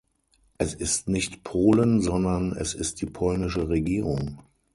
[0.57, 4.41] Es ist nicht Polen, sondern es ist die polnische Regierung.